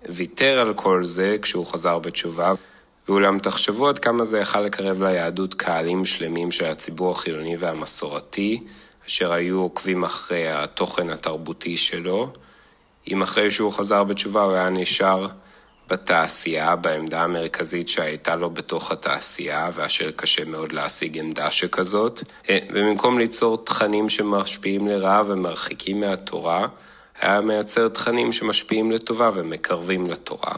ויתר 0.08 0.60
על 0.60 0.74
כל 0.74 1.04
זה 1.04 1.36
כשהוא 1.42 1.66
חזר 1.66 1.98
בתשובה. 1.98 2.52
ואולם 3.08 3.38
תחשבו 3.38 3.88
עד 3.88 3.98
כמה 3.98 4.24
זה 4.24 4.38
יכל 4.38 4.60
לקרב 4.60 5.02
ליהדות 5.02 5.54
קהלים 5.54 6.04
שלמים 6.04 6.50
של 6.50 6.64
הציבור 6.64 7.10
החילוני 7.10 7.56
והמסורתי, 7.56 8.62
אשר 9.06 9.32
היו 9.32 9.60
עוקבים 9.60 10.04
אחרי 10.04 10.48
התוכן 10.48 11.10
התרבותי 11.10 11.76
שלו. 11.76 12.32
אם 13.08 13.22
אחרי 13.22 13.50
שהוא 13.50 13.72
חזר 13.72 14.04
בתשובה 14.04 14.42
הוא 14.42 14.52
היה 14.52 14.68
נשאר 14.68 15.26
בתעשייה, 15.90 16.76
בעמדה 16.76 17.22
המרכזית 17.22 17.88
שהייתה 17.88 18.36
לו 18.36 18.50
בתוך 18.50 18.90
התעשייה, 18.92 19.70
ואשר 19.74 20.10
קשה 20.10 20.44
מאוד 20.44 20.72
להשיג 20.72 21.18
עמדה 21.18 21.50
שכזאת, 21.50 22.22
אה, 22.50 22.58
ובמקום 22.72 23.18
ליצור 23.18 23.64
תכנים 23.64 24.08
שמשפיעים 24.08 24.88
לרעה 24.88 25.22
ומרחיקים 25.26 26.00
מהתורה, 26.00 26.66
היה 27.20 27.40
מייצר 27.40 27.88
תכנים 27.88 28.32
שמשפיעים 28.32 28.90
לטובה 28.90 29.30
ומקרבים 29.34 30.06
לתורה. 30.06 30.54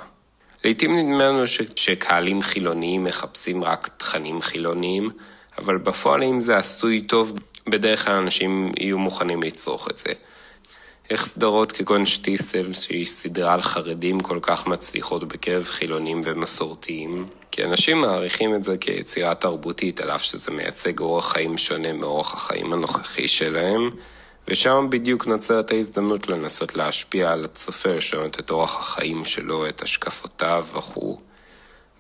לעתים 0.64 0.96
נדמה 0.96 1.24
לנו 1.24 1.46
ש... 1.46 1.60
שקהלים 1.76 2.42
חילוניים 2.42 3.04
מחפשים 3.04 3.64
רק 3.64 3.88
תכנים 3.96 4.40
חילוניים, 4.40 5.10
אבל 5.58 5.78
בפועל 5.78 6.22
אם 6.22 6.40
זה 6.40 6.56
עשוי 6.56 7.00
טוב, 7.00 7.32
בדרך 7.66 8.04
כלל 8.04 8.14
אנשים 8.14 8.72
יהיו 8.78 8.98
מוכנים 8.98 9.42
לצרוך 9.42 9.88
את 9.90 9.98
זה. 9.98 10.12
איך 11.10 11.24
סדרות 11.24 11.72
כגון 11.72 12.06
שטיסל, 12.06 12.72
שהיא 12.72 13.06
סדרה 13.06 13.54
על 13.54 13.62
חרדים 13.62 14.20
כל 14.20 14.38
כך 14.42 14.66
מצליחות 14.66 15.28
בקרב 15.28 15.64
חילונים 15.64 16.20
ומסורתיים? 16.24 17.26
כי 17.50 17.64
אנשים 17.64 18.00
מעריכים 18.00 18.54
את 18.54 18.64
זה 18.64 18.76
כיצירה 18.76 19.34
תרבותית, 19.34 20.00
על 20.00 20.10
אף 20.10 20.22
שזה 20.22 20.50
מייצג 20.50 21.00
אורח 21.00 21.32
חיים 21.32 21.58
שונה 21.58 21.92
מאורח 21.92 22.34
החיים 22.34 22.72
הנוכחי 22.72 23.28
שלהם, 23.28 23.90
ושם 24.48 24.86
בדיוק 24.90 25.26
נוצרת 25.26 25.70
ההזדמנות 25.70 26.28
לנסות 26.28 26.76
להשפיע 26.76 27.32
על 27.32 27.44
הצופה, 27.44 27.88
לשנות 27.88 28.40
את 28.40 28.50
אורח 28.50 28.78
החיים 28.78 29.24
שלו, 29.24 29.68
את 29.68 29.82
השקפותיו 29.82 30.66
וכו'. 30.74 31.18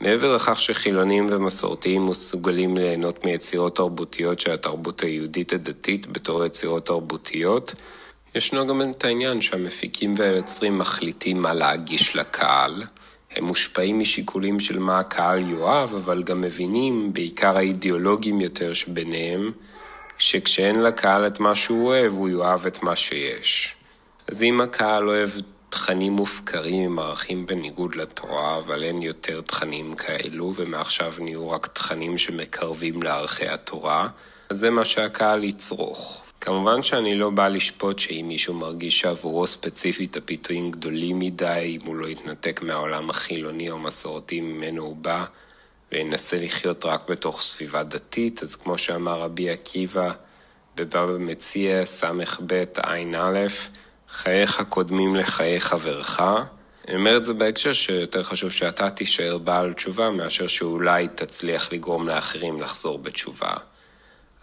מעבר 0.00 0.34
לכך 0.34 0.60
שחילונים 0.60 1.26
ומסורתיים 1.30 2.06
מסוגלים 2.06 2.76
ליהנות 2.76 3.24
מיצירות 3.24 3.76
תרבותיות 3.76 4.40
של 4.40 4.50
התרבות 4.50 5.00
היהודית 5.00 5.52
הדתית 5.52 6.06
בתור 6.06 6.44
יצירות 6.44 6.86
תרבותיות, 6.86 7.74
ישנו 8.34 8.66
גם 8.66 8.82
את 8.82 9.04
העניין 9.04 9.40
שהמפיקים 9.40 10.14
והיוצרים 10.18 10.78
מחליטים 10.78 11.42
מה 11.42 11.54
להגיש 11.54 12.16
לקהל. 12.16 12.82
הם 13.30 13.44
מושפעים 13.44 13.98
משיקולים 13.98 14.60
של 14.60 14.78
מה 14.78 14.98
הקהל 14.98 15.50
יאהב, 15.50 15.94
אבל 15.94 16.22
גם 16.22 16.40
מבינים, 16.40 17.12
בעיקר 17.12 17.56
האידיאולוגים 17.56 18.40
יותר 18.40 18.72
שביניהם, 18.72 19.52
שכשאין 20.18 20.82
לקהל 20.82 21.26
את 21.26 21.40
מה 21.40 21.54
שהוא 21.54 21.86
אוהב, 21.86 22.12
הוא 22.12 22.28
יאהב 22.28 22.66
את 22.66 22.82
מה 22.82 22.96
שיש. 22.96 23.74
אז 24.28 24.42
אם 24.42 24.60
הקהל 24.60 25.08
אוהב 25.08 25.30
תכנים 25.68 26.12
מופקרים 26.12 26.82
עם 26.82 26.98
ערכים 26.98 27.46
בניגוד 27.46 27.94
לתורה, 27.94 28.58
אבל 28.58 28.82
אין 28.82 29.02
יותר 29.02 29.40
תכנים 29.40 29.94
כאלו, 29.94 30.52
ומעכשיו 30.54 31.14
נהיו 31.20 31.50
רק 31.50 31.66
תכנים 31.66 32.18
שמקרבים 32.18 33.02
לערכי 33.02 33.48
התורה, 33.48 34.08
אז 34.50 34.58
זה 34.58 34.70
מה 34.70 34.84
שהקהל 34.84 35.44
יצרוך. 35.44 36.31
כמובן 36.44 36.82
שאני 36.82 37.14
לא 37.14 37.30
בא 37.30 37.48
לשפוט 37.48 37.98
שאם 37.98 38.24
מישהו 38.28 38.54
מרגיש 38.54 39.00
שעבורו 39.00 39.46
ספציפית 39.46 40.16
הפיתויים 40.16 40.70
גדולים 40.70 41.18
מדי, 41.18 41.78
אם 41.80 41.86
הוא 41.86 41.96
לא 41.96 42.06
יתנתק 42.06 42.62
מהעולם 42.62 43.10
החילוני 43.10 43.70
או 43.70 43.78
מסורתי 43.78 44.40
ממנו 44.40 44.82
הוא 44.82 44.96
בא, 44.96 45.24
וינסה 45.92 46.36
לחיות 46.44 46.84
רק 46.84 47.08
בתוך 47.08 47.42
סביבה 47.42 47.82
דתית, 47.82 48.42
אז 48.42 48.56
כמו 48.56 48.78
שאמר 48.78 49.20
רבי 49.20 49.50
עקיבא 49.50 50.12
בבבא 50.76 51.18
מציע 51.18 51.84
ס"ב 51.84 52.52
ע"א, 52.76 53.46
חייך 54.08 54.62
קודמים 54.68 55.16
לחיי 55.16 55.60
חברך. 55.60 56.20
אני 56.88 56.96
אומר 56.96 57.16
את 57.16 57.24
זה 57.24 57.34
בהקשר 57.34 57.72
שיותר 57.72 58.22
חשוב 58.22 58.50
שאתה 58.50 58.90
תישאר 58.90 59.38
בעל 59.38 59.72
תשובה 59.72 60.10
מאשר 60.10 60.46
שאולי 60.46 61.08
תצליח 61.14 61.72
לגרום 61.72 62.08
לאחרים 62.08 62.60
לחזור 62.60 62.98
בתשובה. 62.98 63.54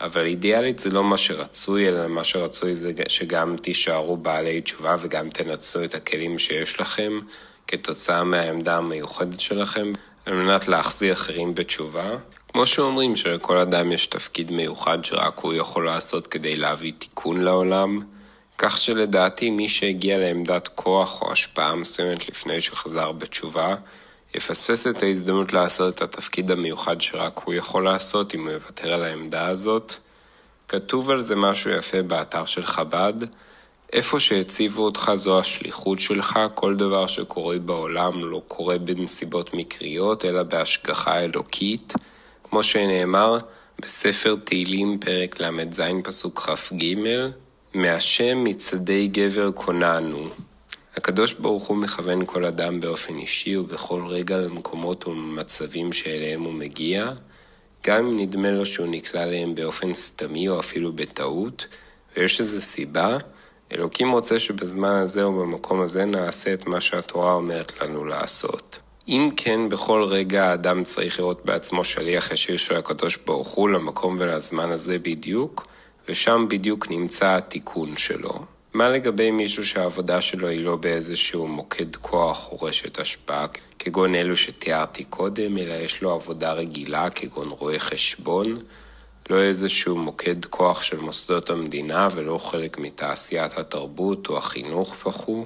אבל 0.02 0.26
אידיאלית 0.26 0.80
זה 0.80 0.90
לא 0.90 1.04
מה 1.04 1.18
שרצוי, 1.18 1.88
אלא 1.88 2.08
מה 2.08 2.24
שרצוי 2.24 2.76
זה 2.76 2.92
שגם 3.08 3.56
תישארו 3.58 4.18
בעלי 4.18 4.62
תשובה 4.62 4.96
וגם 5.00 5.30
תנצלו 5.30 5.84
את 5.84 5.96
הכלים 5.96 6.40
שיש 6.40 6.80
לכם 6.80 7.20
כתוצאה 7.68 8.24
מהעמדה 8.24 8.78
המיוחדת 8.78 9.40
שלכם, 9.40 9.92
על 10.26 10.34
מנת 10.34 10.68
להחזיר 10.68 11.14
אחרים 11.14 11.56
בתשובה. 11.56 12.18
כמו 12.52 12.66
שאומרים 12.66 13.16
שלכל 13.16 13.58
אדם 13.58 13.92
יש 13.92 14.08
תפקיד 14.08 14.52
מיוחד 14.52 15.06
שרק 15.06 15.40
הוא 15.40 15.54
יכול 15.54 15.86
לעשות 15.86 16.28
כדי 16.28 16.56
להביא 16.56 16.92
תיקון 16.98 17.42
לעולם, 17.42 18.00
כך 18.58 18.78
שלדעתי 18.78 19.50
מי 19.50 19.70
שהגיע 19.70 20.18
לעמדת 20.18 20.68
כוח 20.68 21.22
או 21.22 21.32
השפעה 21.32 21.76
מסוימת 21.76 22.30
לפני 22.30 22.62
שחזר 22.62 23.12
בתשובה, 23.12 23.76
יפספס 24.36 24.88
את 24.88 25.04
ההזדמנות 25.04 25.54
לעשות 25.54 25.96
את 25.96 26.02
התפקיד 26.02 26.52
המיוחד 26.52 27.02
שרק 27.02 27.40
הוא 27.44 27.54
יכול 27.54 27.84
לעשות 27.84 28.36
אם 28.36 28.42
הוא 28.42 28.52
יוותר 28.52 28.94
על 28.94 29.04
העמדה 29.04 29.48
הזאת. 29.48 29.94
כתוב 30.68 31.10
על 31.10 31.22
זה 31.22 31.36
משהו 31.36 31.72
יפה 31.72 32.02
באתר 32.02 32.46
של 32.46 32.66
חב"ד, 32.66 33.14
איפה 33.94 34.20
שהציבו 34.20 34.84
אותך 34.86 35.12
זו 35.16 35.40
השליחות 35.40 36.00
שלך, 36.00 36.40
כל 36.56 36.76
דבר 36.76 37.08
שקורה 37.08 37.60
בעולם 37.60 38.26
לא 38.26 38.42
קורה 38.48 38.78
בנסיבות 38.78 39.54
מקריות, 39.54 40.26
אלא 40.26 40.44
בהשגחה 40.44 41.20
אלוקית, 41.20 41.94
כמו 42.44 42.64
שנאמר 42.64 43.38
בספר 43.80 44.36
תהילים 44.44 45.00
פרק 45.00 45.40
ל"ז 45.40 45.82
פסוק 46.04 46.40
כ"ג, 46.40 46.96
מהשם 47.74 48.44
מצעדי 48.44 49.08
גבר 49.08 49.52
קוננו. 49.52 50.30
הקדוש 51.00 51.34
ברוך 51.34 51.68
הוא 51.68 51.78
מכוון 51.78 52.26
כל 52.26 52.46
אדם 52.46 52.82
באופן 52.82 53.18
אישי 53.18 53.58
ובכל 53.58 54.02
רגע 54.08 54.38
למקומות 54.38 55.08
ומצבים 55.08 55.94
שאליהם 55.94 56.42
הוא 56.42 56.54
מגיע, 56.54 57.12
גם 57.88 58.06
אם 58.06 58.20
נדמה 58.20 58.52
לו 58.52 58.66
שהוא 58.66 58.88
נקלע 58.88 59.26
להם 59.26 59.56
באופן 59.56 59.94
סתמי 59.94 60.50
או 60.50 60.60
אפילו 60.60 60.94
בטעות, 60.94 61.68
ויש 62.18 62.42
לזה 62.42 62.62
סיבה, 62.62 63.18
אלוקים 63.72 64.12
רוצה 64.12 64.40
שבזמן 64.40 64.96
הזה 64.96 65.24
או 65.24 65.34
במקום 65.34 65.82
הזה 65.82 66.06
נעשה 66.06 66.54
את 66.54 66.68
מה 66.68 66.82
שהתורה 66.82 67.34
אומרת 67.34 67.82
לנו 67.82 68.06
לעשות. 68.06 68.80
אם 69.08 69.30
כן, 69.38 69.70
בכל 69.70 70.04
רגע 70.04 70.46
האדם 70.46 70.84
צריך 70.84 71.20
לראות 71.20 71.46
בעצמו 71.46 71.84
שליח 71.84 72.32
ישיר 72.32 72.58
של 72.58 72.76
הקדוש 72.76 73.18
ברוך 73.18 73.48
הוא 73.48 73.70
למקום 73.70 74.16
ולזמן 74.20 74.72
הזה 74.72 75.00
בדיוק, 75.00 75.68
ושם 76.10 76.46
בדיוק 76.50 76.90
נמצא 76.90 77.36
התיקון 77.36 77.98
שלו. 77.98 78.59
מה 78.74 78.90
לגבי 78.90 79.32
מישהו 79.32 79.66
שהעבודה 79.66 80.22
שלו 80.22 80.48
היא 80.48 80.66
לא 80.66 80.76
באיזשהו 80.76 81.48
מוקד 81.48 81.96
כוח 81.96 82.52
או 82.52 82.66
רשת 82.66 83.00
השפעה, 83.00 83.48
כגון 83.80 84.16
אלו 84.16 84.36
שתיארתי 84.36 85.04
קודם, 85.04 85.58
אלא 85.58 85.74
יש 85.74 86.02
לו 86.02 86.12
עבודה 86.12 86.54
רגילה, 86.54 87.10
כגון 87.10 87.50
רואה 87.50 87.80
חשבון, 87.80 88.60
לא 89.30 89.42
איזשהו 89.42 89.98
מוקד 89.98 90.46
כוח 90.46 90.82
של 90.82 91.00
מוסדות 91.00 91.50
המדינה 91.50 92.08
ולא 92.16 92.38
חלק 92.38 92.80
מתעשיית 92.80 93.58
התרבות 93.58 94.30
או 94.30 94.38
החינוך 94.38 95.08
וכו'. 95.08 95.46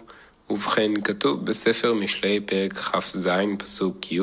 ובכן, 0.49 0.91
כתוב 1.03 1.45
בספר 1.45 1.93
משלי 1.93 2.39
פרק 2.39 2.73
כ"ז 2.73 3.29
פסוק 3.59 4.11
י' 4.11 4.19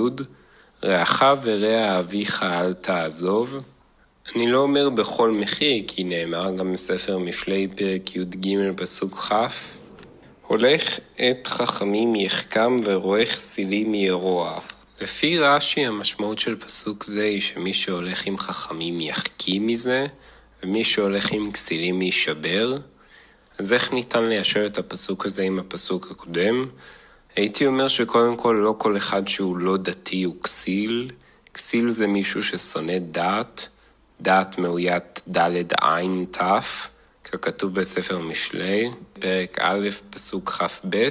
רעך 0.85 1.23
ורע 1.42 1.99
אביך 1.99 2.42
אל 2.42 2.73
תעזוב, 2.75 3.62
אני 4.37 4.53
לא 4.53 4.59
אומר 4.59 4.91
בכל 4.91 5.31
מחיר, 5.31 5.83
כי 5.87 6.05
נאמר 6.05 6.51
גם 6.57 6.73
בספר 6.73 7.19
משלי 7.19 7.69
פרק 7.77 8.17
י"ג 8.17 8.73
פסוק 8.77 9.19
כ', 9.19 9.33
הולך 10.47 10.99
את 11.17 11.47
חכמים 11.47 12.15
יחכם 12.15 12.76
ורואה 12.85 13.26
כסילים 13.26 13.95
ירוע. 13.95 14.61
לפי 15.00 15.39
רש"י 15.39 15.87
המשמעות 15.87 16.39
של 16.39 16.57
פסוק 16.57 17.04
זה 17.04 17.23
היא 17.23 17.41
שמי 17.41 17.75
שהולך 17.75 18.26
עם 18.26 18.39
חכמים 18.39 19.00
יחכים 19.00 19.67
מזה, 19.67 20.07
ומי 20.63 20.85
שהולך 20.85 21.33
עם 21.33 21.52
כסילים 21.52 22.02
יישבר. 22.02 22.76
אז 23.59 23.73
איך 23.73 23.93
ניתן 23.93 24.25
ליישר 24.25 24.67
את 24.67 24.78
הפסוק 24.78 25.26
הזה 25.26 25.43
עם 25.43 25.59
הפסוק 25.59 26.11
הקודם? 26.11 26.69
הייתי 27.37 27.67
אומר 27.67 27.89
שקודם 27.89 28.37
כל 28.37 28.61
לא 28.63 28.75
כל 28.78 28.97
אחד 28.97 29.28
שהוא 29.28 29.57
לא 29.57 29.76
דתי 29.76 30.23
הוא 30.23 30.43
כסיל. 30.43 31.11
כסיל 31.54 31.91
זה 31.91 32.07
מישהו 32.07 32.43
ששונא 32.43 32.99
דת. 33.11 33.69
דעת 34.23 34.59
מאוית 34.59 35.21
ד' 35.37 35.73
עין 35.80 36.25
ת', 36.30 36.41
ככתוב 37.25 37.75
בספר 37.75 38.19
משלי, 38.19 38.91
פרק 39.21 39.59
א', 39.61 39.89
פסוק 40.11 40.50
כ"ב, 40.50 41.09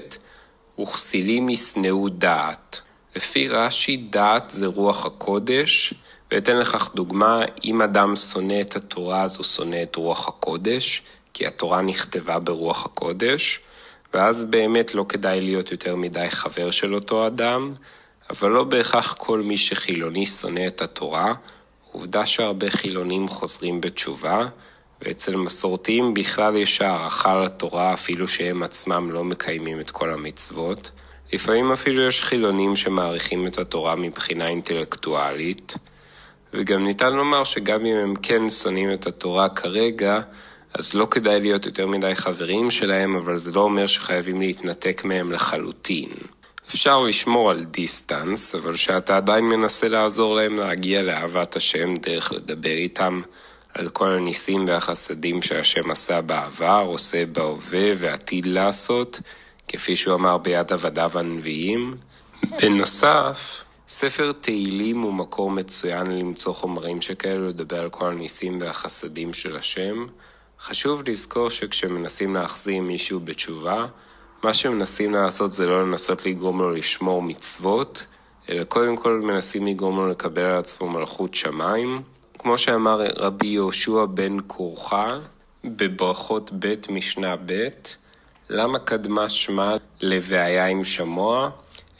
וכסילים 0.81 1.49
ישנאו 1.49 2.09
דעת. 2.09 2.81
לפי 3.15 3.47
רש"י, 3.47 3.97
דעת 3.97 4.49
זה 4.49 4.65
רוח 4.65 5.05
הקודש, 5.05 5.93
ואתן 6.31 6.57
לכך 6.57 6.91
דוגמה, 6.95 7.41
אם 7.63 7.81
אדם 7.81 8.15
שונא 8.15 8.61
את 8.61 8.75
התורה 8.75 9.23
אז 9.23 9.37
הוא 9.37 9.45
שונא 9.45 9.83
את 9.83 9.95
רוח 9.95 10.27
הקודש, 10.27 11.01
כי 11.33 11.45
התורה 11.45 11.81
נכתבה 11.81 12.39
ברוח 12.39 12.85
הקודש, 12.85 13.59
ואז 14.13 14.43
באמת 14.43 14.95
לא 14.95 15.05
כדאי 15.09 15.41
להיות 15.41 15.71
יותר 15.71 15.95
מדי 15.95 16.29
חבר 16.29 16.71
של 16.71 16.95
אותו 16.95 17.27
אדם, 17.27 17.71
אבל 18.29 18.49
לא 18.49 18.63
בהכרח 18.63 19.15
כל 19.17 19.41
מי 19.41 19.57
שחילוני 19.57 20.25
שונא 20.25 20.67
את 20.67 20.81
התורה, 20.81 21.33
עובדה 21.91 22.25
שהרבה 22.25 22.69
חילונים 22.69 23.27
חוזרים 23.27 23.81
בתשובה, 23.81 24.47
ואצל 25.01 25.35
מסורתיים 25.35 26.13
בכלל 26.13 26.55
יש 26.55 26.81
הערכה 26.81 27.35
לתורה 27.43 27.93
אפילו 27.93 28.27
שהם 28.27 28.63
עצמם 28.63 29.11
לא 29.11 29.23
מקיימים 29.23 29.79
את 29.79 29.89
כל 29.89 30.13
המצוות. 30.13 30.91
לפעמים 31.33 31.71
אפילו 31.71 32.07
יש 32.07 32.23
חילונים 32.23 32.75
שמעריכים 32.75 33.47
את 33.47 33.57
התורה 33.57 33.95
מבחינה 33.95 34.47
אינטלקטואלית, 34.47 35.73
וגם 36.53 36.83
ניתן 36.83 37.13
לומר 37.13 37.43
שגם 37.43 37.85
אם 37.85 37.95
הם 37.95 38.15
כן 38.15 38.49
שונאים 38.49 38.93
את 38.93 39.07
התורה 39.07 39.49
כרגע, 39.49 40.21
אז 40.73 40.93
לא 40.93 41.07
כדאי 41.11 41.41
להיות 41.41 41.65
יותר 41.65 41.87
מדי 41.87 42.15
חברים 42.15 42.71
שלהם, 42.71 43.15
אבל 43.15 43.37
זה 43.37 43.51
לא 43.51 43.61
אומר 43.61 43.85
שחייבים 43.85 44.41
להתנתק 44.41 45.01
מהם 45.05 45.31
לחלוטין. 45.31 46.09
אפשר 46.69 46.99
לשמור 46.99 47.51
על 47.51 47.63
דיסטנס, 47.63 48.55
אבל 48.55 48.75
שאתה 48.75 49.17
עדיין 49.17 49.45
מנסה 49.45 49.89
לעזור 49.89 50.35
להם 50.35 50.55
להגיע 50.55 51.01
לאהבת 51.01 51.55
השם 51.55 51.93
דרך 51.95 52.31
לדבר 52.31 52.69
איתם 52.69 53.21
על 53.73 53.89
כל 53.89 54.07
הניסים 54.07 54.65
והחסדים 54.67 55.41
שהשם 55.41 55.91
עשה 55.91 56.21
בעבר, 56.21 56.83
עושה 56.87 57.25
בהווה 57.25 57.91
ועתיד 57.97 58.45
לעשות, 58.45 59.19
כפי 59.67 59.95
שהוא 59.95 60.15
אמר 60.15 60.37
ביד 60.37 60.73
עבדיו 60.73 61.11
הנביאים. 61.19 61.97
בנוסף, 62.61 63.63
ספר 63.87 64.31
תהילים 64.31 65.01
הוא 65.01 65.13
מקור 65.13 65.51
מצוין 65.51 66.07
למצוא 66.07 66.53
חומרים 66.53 67.01
שכאלו 67.01 67.47
לדבר 67.47 67.79
על 67.79 67.89
כל 67.89 68.05
הניסים 68.05 68.57
והחסדים 68.61 69.33
של 69.33 69.57
השם. 69.57 70.05
חשוב 70.61 71.03
לזכור 71.09 71.49
שכשמנסים 71.49 72.35
להחזיר 72.35 72.81
מישהו 72.81 73.19
בתשובה, 73.19 73.85
מה 74.43 74.53
שמנסים 74.53 75.13
לעשות 75.13 75.51
זה 75.51 75.67
לא 75.67 75.83
לנסות 75.83 76.25
לגרום 76.25 76.61
לו 76.61 76.71
לשמור 76.71 77.21
מצוות, 77.21 78.05
אלא 78.49 78.63
קודם 78.63 78.95
כל 78.95 79.21
מנסים 79.23 79.67
לגרום 79.67 79.97
לו 79.97 80.07
לקבל 80.07 80.41
על 80.41 80.57
עצמו 80.57 80.89
מלכות 80.89 81.35
שמיים. 81.35 82.01
כמו 82.37 82.57
שאמר 82.57 83.01
רבי 83.15 83.47
יהושע 83.47 84.05
בן 84.05 84.37
כורחה 84.47 85.07
בברכות 85.63 86.51
ב' 86.59 86.73
משנה 86.89 87.35
ב', 87.45 87.67
למה 88.49 88.79
קדמה 88.79 89.29
שמה 89.29 89.75
לבעיה 90.01 90.67
עם 90.67 90.83
שמוע? 90.83 91.49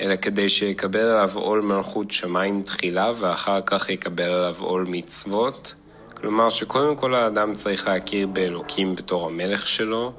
אלא 0.01 0.15
כדי 0.15 0.49
שיקבל 0.49 0.99
עליו 0.99 1.29
עול 1.33 1.61
מלכות 1.61 2.11
שמיים 2.11 2.61
תחילה 2.61 3.11
ואחר 3.15 3.61
כך 3.65 3.89
יקבל 3.89 4.23
עליו 4.29 4.55
עול 4.59 4.85
מצוות. 4.89 5.73
כלומר 6.13 6.49
שקודם 6.49 6.95
כל 6.95 7.15
האדם 7.15 7.53
צריך 7.53 7.87
להכיר 7.87 8.27
באלוקים 8.27 8.95
בתור 8.95 9.27
המלך 9.27 9.67
שלו, 9.67 10.13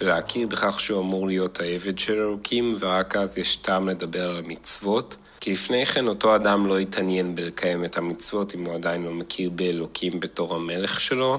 ולהכיר 0.00 0.46
בכך 0.46 0.80
שהוא 0.80 1.00
אמור 1.00 1.26
להיות 1.26 1.60
העבד 1.60 1.98
של 1.98 2.12
אלוקים, 2.12 2.70
ורק 2.78 3.16
אז 3.16 3.38
יש 3.38 3.56
טעם 3.56 3.88
לדבר 3.88 4.30
על 4.30 4.36
המצוות. 4.36 5.16
כי 5.40 5.52
לפני 5.52 5.86
כן 5.86 6.06
אותו 6.06 6.36
אדם 6.36 6.66
לא 6.66 6.80
יתעניין 6.80 7.34
בלקיים 7.34 7.84
את 7.84 7.96
המצוות 7.96 8.54
אם 8.54 8.64
הוא 8.64 8.74
עדיין 8.74 9.02
לא 9.02 9.10
מכיר 9.10 9.50
באלוקים 9.50 10.20
בתור 10.20 10.54
המלך 10.54 11.00
שלו, 11.00 11.38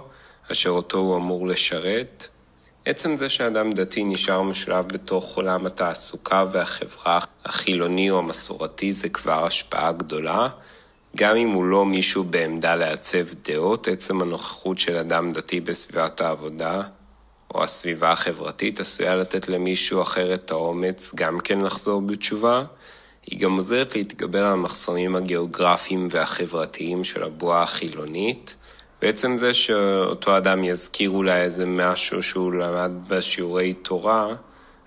אשר 0.52 0.70
אותו 0.70 0.98
הוא 0.98 1.18
אמור 1.18 1.48
לשרת. 1.48 2.28
עצם 2.86 3.16
זה 3.16 3.30
שאדם 3.30 3.72
דתי 3.72 4.04
נשאר 4.04 4.42
משולב 4.42 4.88
בתוך 4.88 5.36
עולם 5.36 5.66
התעסוקה 5.66 6.44
והחברה 6.52 7.20
החילוני 7.46 8.10
או 8.10 8.20
המסורתי 8.20 8.92
זה 8.92 9.10
כבר 9.10 9.46
השפעה 9.46 9.92
גדולה. 9.92 10.48
גם 11.18 11.36
אם 11.36 11.50
הוא 11.50 11.66
לא 11.66 11.86
מישהו 11.86 12.24
בעמדה 12.24 12.76
לעצב 12.76 13.26
דעות, 13.46 13.88
עצם 13.88 14.22
הנוכחות 14.22 14.80
של 14.80 14.96
אדם 14.96 15.32
דתי 15.32 15.60
בסביבת 15.60 16.22
העבודה 16.22 16.82
או 17.54 17.64
הסביבה 17.64 18.12
החברתית 18.12 18.80
עשויה 18.80 19.16
לתת 19.16 19.48
למישהו 19.50 20.02
אחר 20.02 20.34
את 20.34 20.52
האומץ 20.52 21.12
גם 21.16 21.40
כן 21.40 21.62
לחזור 21.62 22.02
בתשובה. 22.02 22.64
היא 23.26 23.40
גם 23.40 23.58
עוזרת 23.58 23.96
להתגבר 23.96 24.46
על 24.46 24.52
המחסומים 24.52 25.16
הגיאוגרפיים 25.16 26.08
והחברתיים 26.12 27.04
של 27.04 27.24
הבועה 27.24 27.62
החילונית. 27.62 28.56
בעצם 29.02 29.38
זה 29.38 29.54
שאותו 29.54 30.38
אדם 30.38 30.64
יזכיר 30.64 31.10
אולי 31.10 31.42
איזה 31.42 31.66
משהו 31.66 32.24
שהוא 32.24 32.54
למד 32.54 32.92
בשיעורי 33.08 33.74
תורה, 33.74 34.34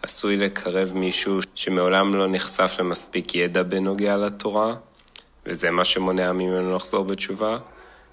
עשוי 0.02 0.36
לקרב 0.36 0.92
מישהו 0.94 1.38
שמעולם 1.54 2.14
לא 2.14 2.26
נחשף 2.28 2.76
למספיק 2.78 3.34
ידע 3.34 3.62
בנוגע 3.62 4.16
לתורה, 4.16 4.74
וזה 5.46 5.70
מה 5.70 5.84
שמונע 5.84 6.32
ממנו 6.32 6.74
לחזור 6.76 7.04
בתשובה. 7.04 7.58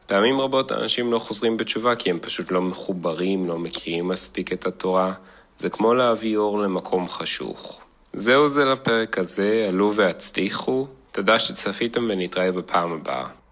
פעמים 0.05 0.41
רבות 0.41 0.71
אנשים 0.71 1.11
לא 1.11 1.19
חוזרים 1.19 1.57
בתשובה 1.57 1.95
כי 1.95 2.09
הם 2.09 2.19
פשוט 2.19 2.51
לא 2.51 2.61
מחוברים, 2.61 3.47
לא 3.47 3.59
מכירים 3.59 4.07
מספיק 4.07 4.53
את 4.53 4.65
התורה. 4.65 5.13
זה 5.55 5.69
כמו 5.69 5.93
להביא 5.93 6.37
אור 6.37 6.59
למקום 6.59 7.07
חשוך. 7.07 7.81
זהו 8.13 8.47
זה 8.47 8.65
לפרק 8.65 9.17
הזה, 9.17 9.65
עלו 9.69 9.93
והצליחו. 9.93 10.87
תודה 11.11 11.39
שצפיתם 11.39 12.07
ונתראה 12.09 12.51
בפעם 12.51 12.91
הבאה. 12.91 13.42